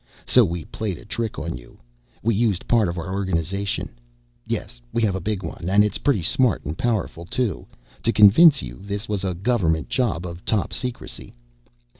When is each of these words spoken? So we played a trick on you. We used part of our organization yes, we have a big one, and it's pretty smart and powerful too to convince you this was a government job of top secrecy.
So 0.25 0.43
we 0.43 0.65
played 0.65 0.97
a 0.97 1.05
trick 1.05 1.37
on 1.37 1.57
you. 1.57 1.77
We 2.23 2.33
used 2.33 2.67
part 2.67 2.89
of 2.89 2.97
our 2.97 3.13
organization 3.13 3.91
yes, 4.47 4.81
we 4.91 5.03
have 5.03 5.13
a 5.13 5.19
big 5.21 5.43
one, 5.43 5.69
and 5.69 5.83
it's 5.83 5.99
pretty 5.99 6.23
smart 6.23 6.65
and 6.65 6.75
powerful 6.75 7.23
too 7.27 7.67
to 8.01 8.11
convince 8.11 8.63
you 8.63 8.79
this 8.81 9.07
was 9.07 9.23
a 9.23 9.35
government 9.35 9.89
job 9.89 10.25
of 10.25 10.43
top 10.43 10.73
secrecy. 10.73 11.35